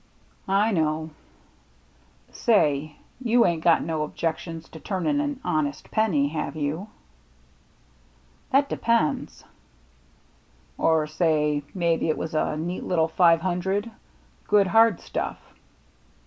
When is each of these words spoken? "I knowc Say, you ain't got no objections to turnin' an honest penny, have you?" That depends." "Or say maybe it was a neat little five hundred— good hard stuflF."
"I 0.63 0.71
knowc 0.71 1.11
Say, 2.31 2.95
you 3.23 3.45
ain't 3.45 3.63
got 3.63 3.83
no 3.83 4.01
objections 4.01 4.67
to 4.69 4.79
turnin' 4.79 5.21
an 5.21 5.39
honest 5.43 5.91
penny, 5.91 6.29
have 6.29 6.55
you?" 6.55 6.87
That 8.51 8.67
depends." 8.67 9.43
"Or 10.75 11.05
say 11.05 11.61
maybe 11.75 12.09
it 12.09 12.17
was 12.17 12.33
a 12.33 12.57
neat 12.57 12.83
little 12.83 13.09
five 13.09 13.41
hundred— 13.41 13.91
good 14.47 14.65
hard 14.65 14.97
stuflF." 14.97 15.37